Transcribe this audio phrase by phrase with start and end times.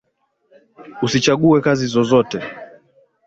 [1.05, 2.39] Usichague kazi zozote.